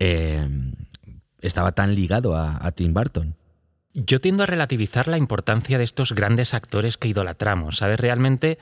[0.00, 0.46] eh,
[1.40, 3.36] estaba tan ligado a Tim Burton.
[3.98, 7.78] Yo tiendo a relativizar la importancia de estos grandes actores que idolatramos.
[7.78, 7.98] ¿Sabes?
[7.98, 8.58] Realmente,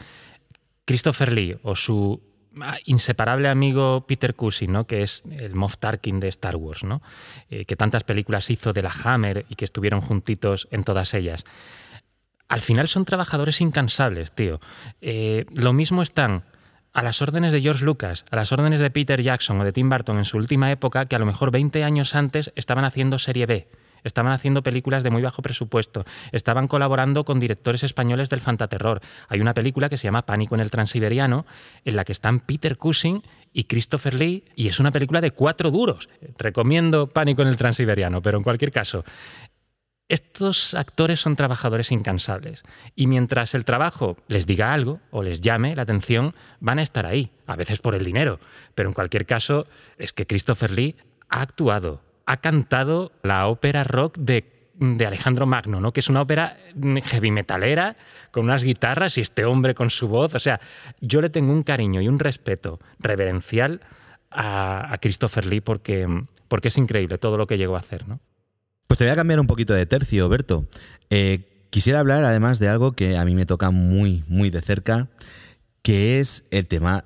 [0.84, 2.22] Christopher Lee o su
[2.60, 4.86] ah, inseparable amigo Peter Cushing, ¿no?
[4.86, 7.02] que es el Moff Tarkin de Star Wars, ¿no?
[7.50, 11.44] Eh, que tantas películas hizo de la Hammer y que estuvieron juntitos en todas ellas.
[12.46, 14.60] Al final son trabajadores incansables, tío.
[15.00, 16.44] Eh, lo mismo están
[16.92, 19.88] a las órdenes de George Lucas, a las órdenes de Peter Jackson o de Tim
[19.88, 23.46] Burton en su última época, que a lo mejor 20 años antes estaban haciendo serie
[23.46, 23.68] B
[24.04, 29.00] estaban haciendo películas de muy bajo presupuesto, estaban colaborando con directores españoles del fantaterror.
[29.28, 31.46] Hay una película que se llama Pánico en el Transiberiano,
[31.84, 35.70] en la que están Peter Cushing y Christopher Lee, y es una película de cuatro
[35.70, 36.08] duros.
[36.38, 39.04] Recomiendo Pánico en el Transiberiano, pero en cualquier caso,
[40.08, 42.62] estos actores son trabajadores incansables
[42.94, 47.06] y mientras el trabajo les diga algo o les llame la atención, van a estar
[47.06, 48.38] ahí, a veces por el dinero,
[48.74, 50.96] pero en cualquier caso es que Christopher Lee
[51.30, 54.44] ha actuado, ha cantado la ópera rock de,
[55.06, 55.92] Alejandro Magno, ¿no?
[55.92, 56.56] que es una ópera
[57.04, 57.96] heavy metalera
[58.30, 60.60] con unas guitarras y este hombre con su voz, o sea,
[61.00, 63.80] yo le tengo un cariño y un respeto reverencial
[64.30, 66.08] a, Christopher Lee porque,
[66.48, 68.20] porque es increíble todo lo que llegó a hacer, ¿no?
[68.88, 70.66] Pues te voy a cambiar un poquito de tercio, Berto.
[71.08, 75.08] Eh, quisiera hablar además de algo que a mí me toca muy, muy de cerca,
[75.82, 77.04] que es el tema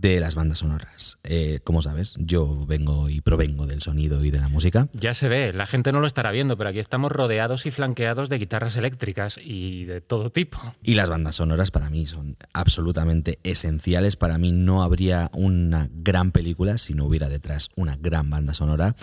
[0.00, 1.18] de las bandas sonoras.
[1.24, 4.88] Eh, como sabes, yo vengo y provengo del sonido y de la música.
[4.92, 8.28] Ya se ve, la gente no lo estará viendo, pero aquí estamos rodeados y flanqueados
[8.30, 10.58] de guitarras eléctricas y de todo tipo.
[10.82, 14.16] Y las bandas sonoras para mí son absolutamente esenciales.
[14.16, 18.96] Para mí no habría una gran película si no hubiera detrás una gran banda sonora.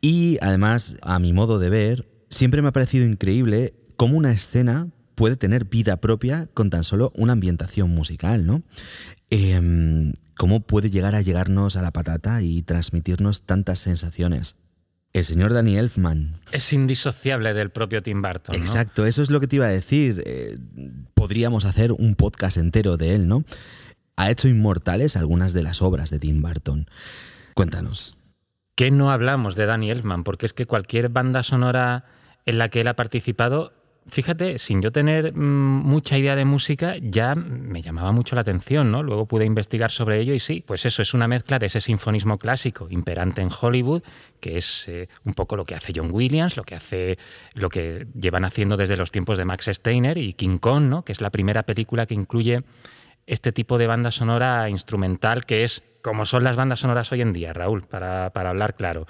[0.00, 4.88] Y además, a mi modo de ver, siempre me ha parecido increíble cómo una escena
[5.16, 8.62] puede tener vida propia con tan solo una ambientación musical, ¿no?
[9.30, 14.54] Em, ¿Cómo puede llegar a llegarnos a la patata y transmitirnos tantas sensaciones?
[15.12, 16.36] El señor Danny Elfman.
[16.52, 18.54] Es indisociable del propio Tim Burton.
[18.54, 20.22] Exacto, eso es lo que te iba a decir.
[20.26, 20.56] Eh,
[21.14, 23.42] podríamos hacer un podcast entero de él, ¿no?
[24.16, 26.86] Ha hecho inmortales algunas de las obras de Tim Burton.
[27.54, 28.16] Cuéntanos.
[28.76, 30.22] ¿Qué no hablamos de Danny Elfman?
[30.22, 32.04] Porque es que cualquier banda sonora
[32.46, 33.72] en la que él ha participado
[34.08, 38.90] fíjate, sin yo tener mm, mucha idea de música, ya me llamaba mucho la atención,
[38.90, 39.02] ¿no?
[39.02, 42.38] Luego pude investigar sobre ello y sí, pues eso es una mezcla de ese sinfonismo
[42.38, 44.02] clásico imperante en Hollywood,
[44.40, 47.18] que es eh, un poco lo que hace John Williams, lo que hace,
[47.54, 51.04] lo que llevan haciendo desde los tiempos de Max Steiner y King Kong, ¿no?
[51.04, 52.62] Que es la primera película que incluye
[53.28, 57.34] este tipo de banda sonora instrumental que es como son las bandas sonoras hoy en
[57.34, 59.06] día, Raúl, para, para hablar claro.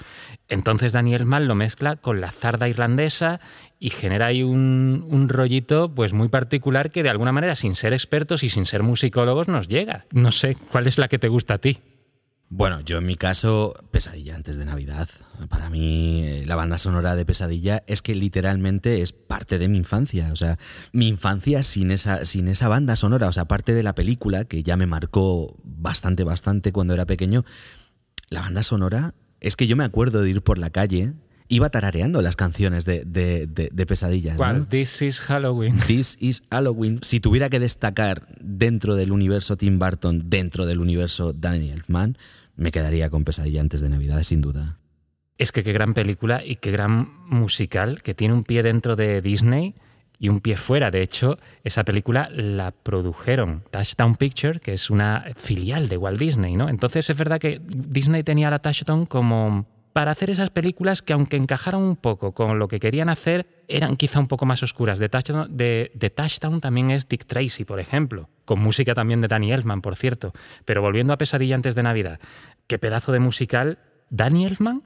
[0.48, 3.40] Entonces Daniel Mann lo mezcla con la zarda irlandesa
[3.80, 8.42] y genera ahí un, rollito pues muy particular que de alguna manera, sin ser expertos
[8.42, 10.06] y sin ser musicólogos, nos llega.
[10.12, 11.78] No sé, ¿cuál es la que te gusta a ti?
[12.50, 15.08] Bueno, yo en mi caso, Pesadilla antes de Navidad.
[15.50, 19.76] Para mí, eh, la banda sonora de Pesadilla es que literalmente es parte de mi
[19.76, 20.32] infancia.
[20.32, 20.58] O sea,
[20.92, 24.62] mi infancia sin esa, sin esa banda sonora, o sea, parte de la película, que
[24.62, 27.44] ya me marcó bastante, bastante cuando era pequeño,
[28.30, 31.12] la banda sonora es que yo me acuerdo de ir por la calle
[31.48, 34.36] iba tarareando las canciones de, de, Pesadilla.
[34.68, 35.78] This is Halloween.
[35.86, 37.00] This is Halloween.
[37.02, 42.18] Si tuviera que destacar dentro del universo Tim Burton, dentro del universo Daniel Elfman,
[42.56, 44.78] me quedaría con Pesadilla antes de Navidad, sin duda.
[45.38, 49.22] Es que qué gran película y qué gran musical, que tiene un pie dentro de
[49.22, 49.74] Disney
[50.18, 50.90] y un pie fuera.
[50.90, 56.56] De hecho, esa película la produjeron Touchdown Picture, que es una filial de Walt Disney,
[56.56, 56.68] ¿no?
[56.68, 61.36] Entonces es verdad que Disney tenía la Touchdown como para hacer esas películas que aunque
[61.36, 64.98] encajaron un poco con lo que querían hacer, eran quizá un poco más oscuras.
[64.98, 69.52] De Touchdown, de, Touchdown también es Dick Tracy, por ejemplo, con música también de Danny
[69.52, 70.32] Elfman, por cierto.
[70.64, 72.20] Pero volviendo a Pesadilla antes de Navidad,
[72.66, 73.78] qué pedazo de musical,
[74.10, 74.82] Danny Elfman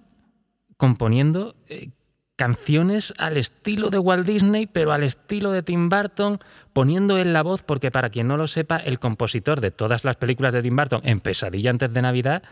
[0.77, 1.91] componiendo eh,
[2.37, 6.41] canciones al estilo de Walt Disney, pero al estilo de Tim Burton,
[6.73, 10.17] poniendo en la voz, porque para quien no lo sepa, el compositor de todas las
[10.17, 12.43] películas de Tim Burton en Pesadilla antes de Navidad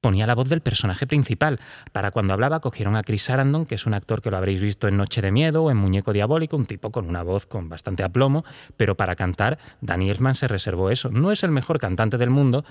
[0.00, 1.60] ponía la voz del personaje principal.
[1.92, 4.88] Para cuando hablaba cogieron a Chris Sarandon, que es un actor que lo habréis visto
[4.88, 8.02] en Noche de Miedo o en Muñeco Diabólico, un tipo con una voz con bastante
[8.02, 8.44] aplomo,
[8.76, 11.10] pero para cantar Danny Elfman se reservó eso.
[11.10, 12.64] No es el mejor cantante del mundo,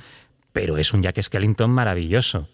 [0.52, 2.48] pero es un Jack Skellington maravilloso.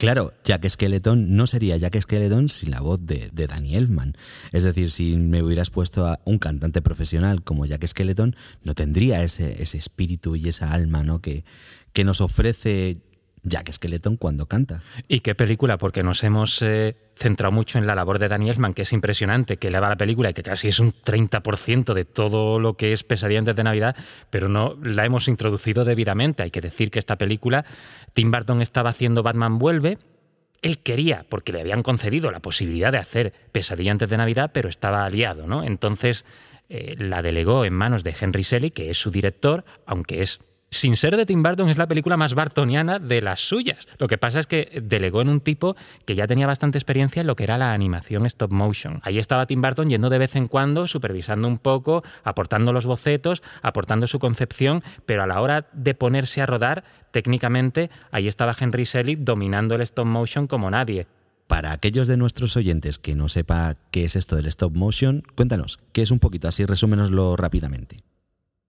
[0.00, 4.14] Claro, Jack Skeleton no sería Jack Skeleton sin la voz de, de Danny Elfman.
[4.50, 9.22] Es decir, si me hubieras puesto a un cantante profesional como Jack Skeleton, no tendría
[9.22, 11.20] ese, ese espíritu y esa alma ¿no?
[11.20, 11.44] que,
[11.92, 13.02] que nos ofrece
[13.42, 14.82] Jack Skeleton cuando canta.
[15.08, 15.78] ¿Y qué película?
[15.78, 19.56] Porque nos hemos eh, centrado mucho en la labor de Danny Elfman, que es impresionante,
[19.56, 23.02] que eleva la película y que casi es un 30% de todo lo que es
[23.02, 23.96] Pesadilla antes de Navidad,
[24.30, 26.42] pero no la hemos introducido debidamente.
[26.42, 27.64] Hay que decir que esta película,
[28.12, 29.98] Tim Burton estaba haciendo Batman Vuelve,
[30.62, 34.68] él quería, porque le habían concedido la posibilidad de hacer Pesadilla antes de Navidad, pero
[34.68, 35.64] estaba aliado, ¿no?
[35.64, 36.26] Entonces
[36.68, 40.40] eh, la delegó en manos de Henry Selick, que es su director, aunque es
[40.70, 43.88] sin ser de Tim Burton, es la película más bartoniana de las suyas.
[43.98, 47.26] Lo que pasa es que delegó en un tipo que ya tenía bastante experiencia en
[47.26, 49.00] lo que era la animación stop motion.
[49.02, 53.42] Ahí estaba Tim Burton yendo de vez en cuando, supervisando un poco, aportando los bocetos,
[53.62, 58.86] aportando su concepción, pero a la hora de ponerse a rodar, técnicamente, ahí estaba Henry
[58.86, 61.06] Selick dominando el stop motion como nadie.
[61.50, 65.80] para aquellos de nuestros oyentes que no sepa qué es esto del stop motion, cuéntanos,
[65.92, 66.46] ¿qué es un poquito?
[66.46, 68.04] Así resúmenoslo rápidamente.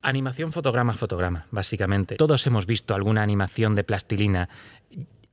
[0.02, 2.16] Animación fotograma fotograma, básicamente.
[2.16, 4.50] Todos hemos visto alguna animación de plastilina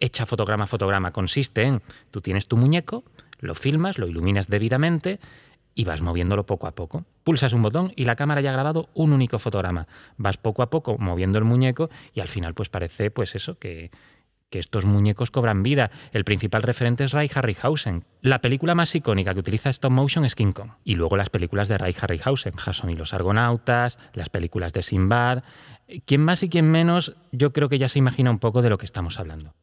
[0.00, 1.10] hecha fotograma fotograma.
[1.10, 3.04] Consiste en, tú tienes tu muñeco,
[3.40, 5.20] lo filmas, lo iluminas debidamente
[5.74, 7.04] y vas moviéndolo poco a poco.
[7.24, 9.86] Pulsas un botón y la cámara ya ha grabado un único fotograma.
[10.16, 13.90] Vas poco a poco moviendo el muñeco y al final pues parece pues eso que
[14.50, 15.90] que estos muñecos cobran vida.
[16.12, 18.04] El principal referente es Ray Harryhausen.
[18.22, 20.70] La película más icónica que utiliza stop motion es King Kong.
[20.84, 25.42] Y luego las películas de Ray Harryhausen, Jason y los Argonautas, las películas de Sinbad.
[26.06, 28.78] Quien más y quien menos, yo creo que ya se imagina un poco de lo
[28.78, 29.54] que estamos hablando.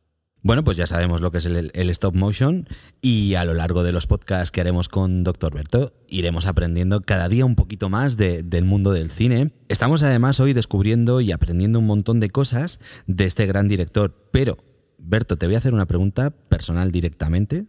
[0.46, 2.68] Bueno, pues ya sabemos lo que es el, stop motion
[3.02, 5.56] y a lo largo de los podcasts que haremos con Dr.
[5.56, 9.54] Berto iremos aprendiendo cada día un poquito más del mundo del cine.
[9.70, 14.60] Estamos además hoy descubriendo y aprendiendo un montón de cosas de este gran director, pero
[15.08, 17.68] Berto, te voy a hacer una pregunta personal directamente.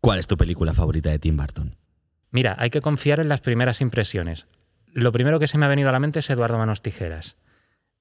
[0.00, 1.76] ¿Cuál es tu película favorita de Tim Burton?
[2.32, 4.46] Mira, hay que confiar en las primeras impresiones.
[4.92, 7.36] Lo primero que se me ha venido a la mente es Eduardo Manos Tijeras.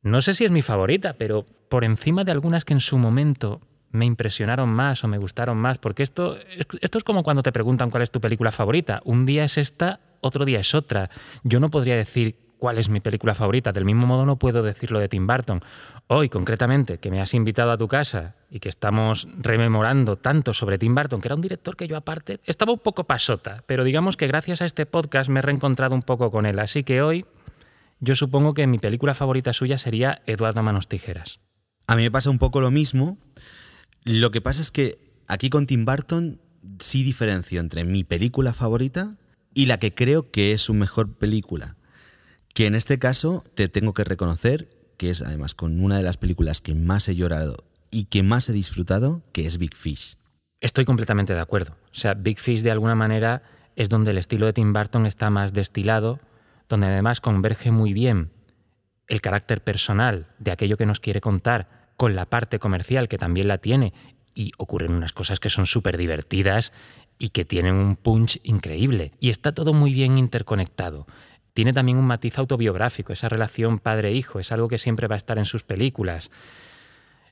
[0.01, 3.61] No sé si es mi favorita, pero por encima de algunas que en su momento
[3.91, 6.37] me impresionaron más o me gustaron más, porque esto,
[6.81, 9.01] esto es como cuando te preguntan cuál es tu película favorita.
[9.05, 11.11] Un día es esta, otro día es otra.
[11.43, 13.71] Yo no podría decir cuál es mi película favorita.
[13.71, 15.61] Del mismo modo no puedo decirlo de Tim Burton.
[16.05, 20.77] Hoy, concretamente, que me has invitado a tu casa y que estamos rememorando tanto sobre
[20.77, 24.15] Tim Burton, que era un director que yo aparte estaba un poco pasota, pero digamos
[24.15, 26.59] que gracias a este podcast me he reencontrado un poco con él.
[26.59, 27.25] Así que hoy
[27.99, 31.39] yo supongo que mi película favorita suya sería Eduardo Manos Tijeras.
[31.87, 33.17] A mí me pasa un poco lo mismo.
[34.03, 36.39] Lo que pasa es que aquí con Tim Burton
[36.77, 39.17] sí diferencio entre mi película favorita
[39.55, 41.75] y la que creo que es su mejor película
[42.53, 44.69] que en este caso te tengo que reconocer
[45.01, 47.55] que es además con una de las películas que más he llorado
[47.89, 50.15] y que más he disfrutado, que es Big Fish.
[50.59, 51.75] Estoy completamente de acuerdo.
[51.91, 53.41] O sea, Big Fish de alguna manera
[53.75, 56.19] es donde el estilo de Tim Burton está más destilado,
[56.69, 58.29] donde además converge muy bien
[59.07, 63.47] el carácter personal de aquello que nos quiere contar con la parte comercial que también
[63.47, 63.93] la tiene
[64.35, 66.73] y ocurren unas cosas que son súper divertidas
[67.17, 69.13] y que tienen un punch increíble.
[69.19, 71.07] Y está todo muy bien interconectado
[71.53, 75.37] tiene también un matiz autobiográfico, esa relación padre-hijo, es algo que siempre va a estar
[75.37, 76.31] en sus películas.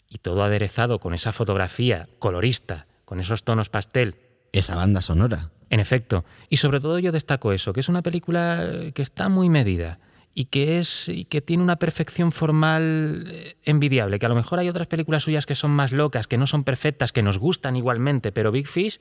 [0.10, 4.16] Y todo aderezado con esa fotografía colorista, con esos tonos pastel.
[4.52, 5.52] Esa banda sonora.
[5.70, 6.26] En efecto.
[6.50, 10.00] Y sobre todo yo destaco eso, que es una película que está muy medida
[10.34, 14.60] y que es y que tiene una perfección formal eh, envidiable, que a lo mejor
[14.60, 17.76] hay otras películas suyas que son más locas, que no son perfectas, que nos gustan
[17.76, 19.00] igualmente, pero Big Fish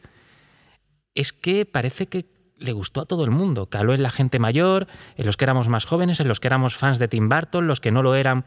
[1.14, 2.26] es que parece que
[2.58, 3.66] le gustó a todo el mundo.
[3.66, 6.76] Caló en la gente mayor, en los que éramos más jóvenes, en los que éramos
[6.76, 8.44] fans de Tim Burton, los que no lo eran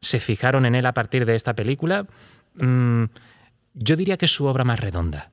[0.00, 2.06] se fijaron en él a partir de esta película.
[2.54, 3.04] Mm,
[3.74, 5.30] yo diría que es su obra más redonda.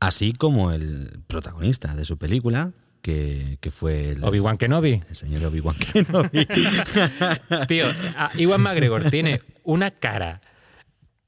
[0.00, 4.24] Así como el protagonista de su película, que, fue el...
[4.24, 5.02] Obi-Wan Kenobi.
[5.08, 6.46] El señor Obi-Wan Kenobi.
[7.68, 7.86] Tío,
[8.36, 10.40] Iwan McGregor tiene una cara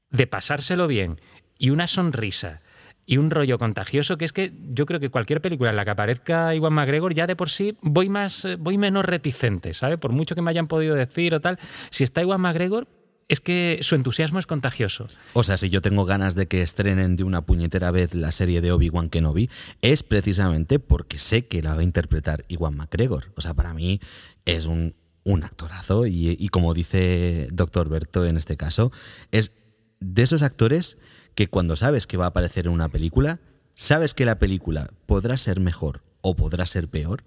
[0.09, 1.19] de pasárselo bien
[1.57, 2.61] y una sonrisa
[3.05, 5.91] y un rollo contagioso que es que yo creo que cualquier película en la que
[5.91, 9.97] aparezca Iwan McGregor ya de por sí voy más eh, voy menos reticente, ¿sabe?
[9.97, 11.59] Por mucho que me hayan podido decir o tal,
[11.89, 12.87] si está Iwan McGregor
[13.27, 15.07] es que su entusiasmo es contagioso.
[15.31, 18.59] O sea, si yo tengo ganas de que estrenen de una puñetera vez la serie
[18.59, 19.49] de Obi-Wan Kenobi,
[19.81, 23.31] es precisamente porque sé que la va a interpretar Iwan McGregor.
[23.37, 24.01] O sea, para mí
[24.43, 28.91] es un, un actorazo y, y como dice Doctor Berto en este caso,
[29.31, 29.53] es
[30.01, 30.97] de esos actores
[31.35, 33.39] que cuando sabes que va a aparecer en una película,
[33.73, 37.23] sabes que la película podrá ser mejor o podrá ser peor,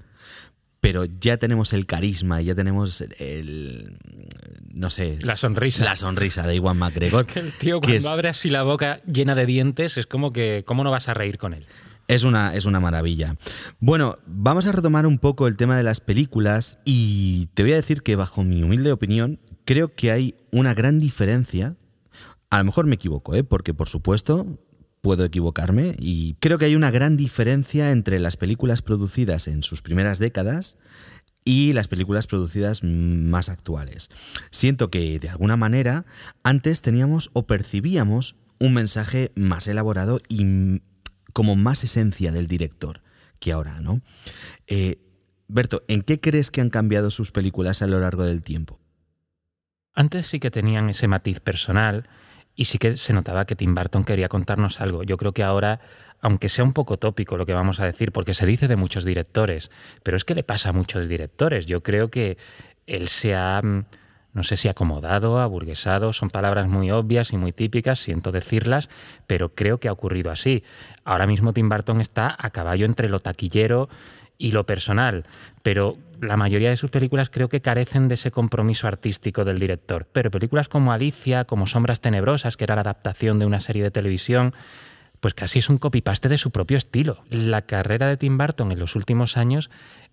[0.81, 3.97] pero ya tenemos el carisma, ya tenemos el,
[4.73, 7.25] no sé, la sonrisa, la sonrisa de Iwan McGregor.
[7.27, 10.63] Es que el tío cuando abre así la boca llena de dientes es como que
[10.67, 11.67] cómo no vas a reír con él.
[12.07, 13.37] Es una, es una maravilla.
[13.81, 17.77] Bueno, vamos a retomar un poco el tema de las películas y te voy a
[17.77, 21.77] decir que bajo mi humilde opinión creo que hay una gran diferencia
[22.55, 23.43] a lo mejor me equivoco, ¿eh?
[23.43, 24.47] porque por supuesto
[25.01, 29.83] puedo equivocarme y creo que hay una gran diferencia entre las películas producidas en sus
[29.83, 30.79] primeras décadas
[31.45, 34.09] y las películas producidas más actuales.
[34.51, 36.07] Siento que de alguna manera
[36.45, 40.81] antes teníamos o percibíamos un mensaje más elaborado y
[41.33, 43.03] como más esencia del director
[43.41, 44.01] que ahora, ¿no?
[44.69, 45.01] Eh,
[45.49, 48.79] Berto, ¿en qué crees que han cambiado sus películas a lo largo del tiempo?
[49.93, 52.09] Antes sí que tenían ese matiz personal,
[52.57, 55.03] y sí que se notaba que Tim Burton quería contarnos algo.
[55.03, 55.81] Yo creo que ahora,
[56.21, 59.05] aunque sea un poco tópico lo que vamos a decir, porque se dice de muchos
[59.05, 59.71] directores,
[60.03, 61.67] pero es que le pasa a muchos directores.
[61.67, 62.39] Yo creo que
[62.87, 63.85] él se ha, mm,
[64.35, 68.89] no sé si acomodado, aburguesado, son palabras muy obvias y muy típicas, siento decirlas,
[69.27, 70.65] pero creo que ha ocurrido así.
[71.05, 73.89] Ahora mismo Tim Burton está a caballo entre lo taquillero
[74.39, 75.25] y lo personal,
[75.63, 80.07] pero la mayoría de sus películas creo que carecen de ese compromiso artístico del director.
[80.13, 83.91] Pero películas como Alicia, como Sombras Tenebrosas, que era la adaptación de una serie de
[83.91, 84.55] televisión,
[85.21, 87.25] pues casi es un copy-paste de su propio estilo.
[87.31, 89.71] La carrera de Tim Burton en los últimos años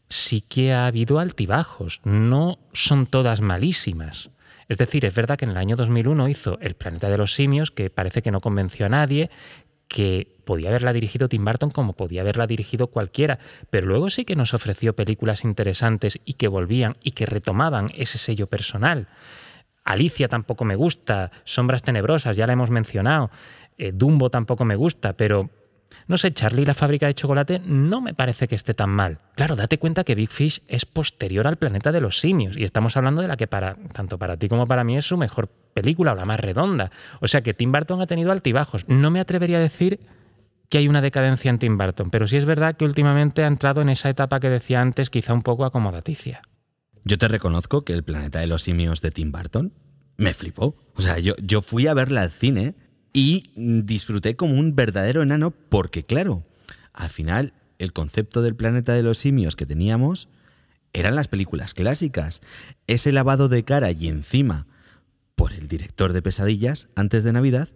[0.07, 4.29] sí que ha habido altibajos, no son todas malísimas.
[4.71, 7.71] Es decir, es verdad que en el año 2001 hizo El planeta de los simios,
[7.71, 9.29] que parece que no convenció a nadie,
[9.91, 13.39] que podía haberla dirigido Tim Burton como podía haberla dirigido cualquiera,
[13.69, 18.17] pero luego sí que nos ofreció películas interesantes y que volvían y que retomaban ese
[18.17, 19.07] sello personal.
[19.83, 23.31] Alicia tampoco me gusta, Sombras Tenebrosas, ya la hemos mencionado,
[23.77, 25.49] eh, Dumbo tampoco me gusta, pero
[26.07, 29.19] no sé, Charlie la fábrica de chocolate no me parece que esté tan mal.
[29.35, 32.97] Claro, date cuenta que Big Fish es posterior al planeta de los simios y estamos
[32.97, 36.13] hablando de la que para tanto para ti como para mí es su mejor película
[36.13, 36.91] o la más redonda.
[37.19, 38.85] O sea que Tim Burton ha tenido altibajos.
[38.87, 39.99] No me atrevería a decir
[40.69, 43.81] que hay una decadencia en Tim Burton, pero sí es verdad que últimamente ha entrado
[43.81, 46.41] en esa etapa que decía antes, quizá un poco acomodaticia.
[47.03, 49.73] Yo te reconozco que el planeta de los simios de Tim Burton
[50.17, 50.75] me flipó.
[50.95, 52.75] O sea, yo, yo fui a verla al cine
[53.13, 56.43] y disfruté como un verdadero enano porque, claro,
[56.93, 60.29] al final el concepto del planeta de los simios que teníamos
[60.93, 62.41] eran las películas clásicas.
[62.87, 64.67] Ese lavado de cara y encima
[65.35, 67.69] por el director de pesadillas antes de Navidad,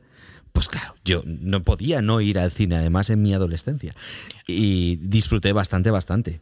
[0.51, 3.93] pues claro, yo no podía no ir al cine, además en mi adolescencia.
[4.47, 6.41] Y disfruté bastante, bastante.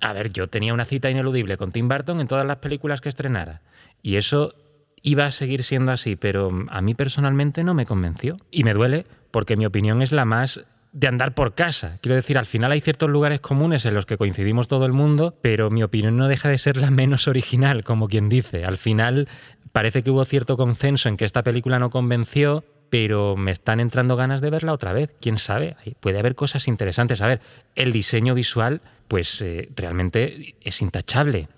[0.00, 3.08] A ver, yo tenía una cita ineludible con Tim Burton en todas las películas que
[3.08, 3.62] estrenara.
[4.02, 4.54] Y eso
[5.02, 8.36] iba a seguir siendo así, pero a mí personalmente no me convenció.
[8.50, 11.98] Y me duele porque mi opinión es la más de andar por casa.
[12.00, 15.36] Quiero decir, al final hay ciertos lugares comunes en los que coincidimos todo el mundo,
[15.42, 18.64] pero mi opinión no deja de ser la menos original, como quien dice.
[18.64, 19.28] Al final
[19.72, 24.16] parece que hubo cierto consenso en que esta película no convenció, pero me están entrando
[24.16, 25.10] ganas de verla otra vez.
[25.20, 25.76] ¿Quién sabe?
[26.00, 27.20] Puede haber cosas interesantes.
[27.20, 27.40] A ver,
[27.74, 31.48] el diseño visual, pues eh, realmente es intachable.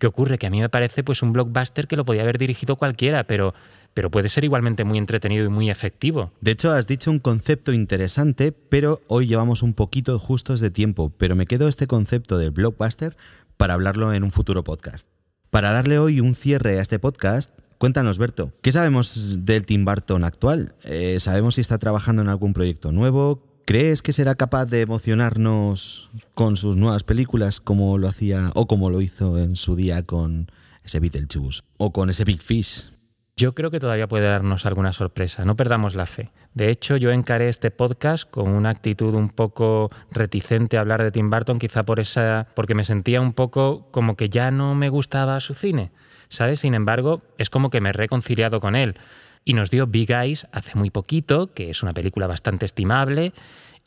[0.00, 0.38] ¿Qué ocurre?
[0.38, 3.52] Que a mí me parece pues un blockbuster que lo podía haber dirigido cualquiera, pero,
[3.92, 6.32] pero puede ser igualmente muy entretenido y muy efectivo.
[6.40, 11.12] De hecho, has dicho un concepto interesante, pero hoy llevamos un poquito justos de tiempo,
[11.18, 13.14] pero me quedo este concepto del blockbuster
[13.58, 15.06] para hablarlo en un futuro podcast.
[15.50, 20.24] Para darle hoy un cierre a este podcast, cuéntanos, Berto, ¿qué sabemos del Tim Burton
[20.24, 20.74] actual?
[20.84, 23.49] Eh, ¿Sabemos si está trabajando en algún proyecto nuevo?
[23.64, 28.90] ¿Crees que será capaz de emocionarnos con sus nuevas películas como lo hacía o como
[28.90, 30.50] lo hizo en su día con
[30.84, 32.90] ese Beetlejuice o con ese Big Fish?
[33.36, 36.30] Yo creo que todavía puede darnos alguna sorpresa, no perdamos la fe.
[36.52, 41.12] De hecho, yo encaré este podcast con una actitud un poco reticente a hablar de
[41.12, 44.88] Tim Burton, quizá por esa porque me sentía un poco como que ya no me
[44.88, 45.92] gustaba su cine,
[46.28, 46.60] ¿sabes?
[46.60, 48.96] Sin embargo, es como que me he reconciliado con él
[49.44, 53.32] y nos dio Big Eyes hace muy poquito, que es una película bastante estimable,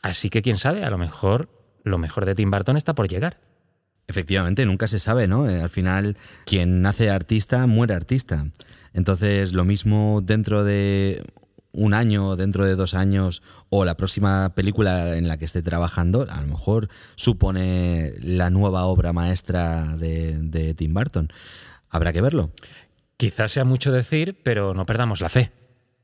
[0.02, 1.48] así que quién sabe, a lo mejor
[1.84, 3.38] lo mejor de Tim Burton está por llegar.
[4.06, 5.48] Efectivamente, nunca se sabe, ¿no?
[5.48, 8.46] Eh, al final, quien nace artista, muere artista.
[8.92, 11.22] Entonces, lo mismo dentro de
[11.72, 16.26] un año, dentro de dos años, o la próxima película en la que esté trabajando,
[16.28, 21.32] a lo mejor supone la nueva obra maestra de, de Tim Burton.
[21.88, 22.50] Habrá que verlo.
[23.16, 25.52] Quizás sea mucho decir, pero no perdamos la fe.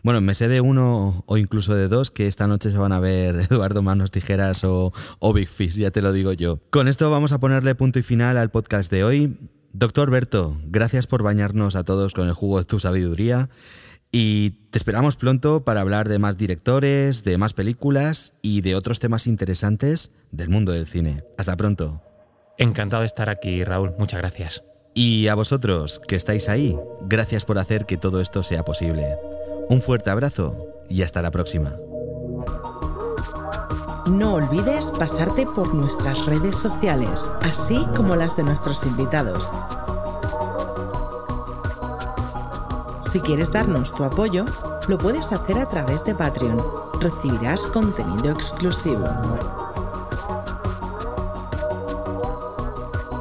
[0.03, 3.01] Bueno, me sé de uno o incluso de dos que esta noche se van a
[3.01, 4.93] ver Eduardo Manos Tijeras o,
[5.35, 6.61] Big Fish, ya te lo digo yo.
[6.71, 9.37] Con esto vamos a ponerle punto y final al podcast de hoy.
[9.73, 13.49] Doctor Berto, gracias por bañarnos a todos con el jugo de tu sabiduría
[14.11, 18.99] y te esperamos pronto para hablar de más directores, de más películas y de otros
[18.99, 21.23] temas interesantes del mundo del cine.
[21.39, 22.03] Hasta pronto.
[22.59, 23.95] Encantado de estar aquí, Raúl.
[23.99, 24.65] Muchas gracias.
[25.03, 29.17] Y a vosotros que estáis ahí, gracias por hacer que todo esto sea posible.
[29.71, 31.73] Un fuerte abrazo y hasta la próxima.
[34.11, 39.51] No olvides pasarte por nuestras redes sociales, así como las de nuestros invitados.
[43.01, 44.45] Si quieres darnos tu apoyo,
[44.87, 46.63] lo puedes hacer a través de Patreon.
[47.01, 49.09] Recibirás contenido exclusivo.